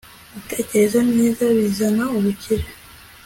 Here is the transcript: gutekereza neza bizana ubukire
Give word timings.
gutekereza 0.33 0.99
neza 1.15 1.43
bizana 1.57 2.03
ubukire 2.17 2.65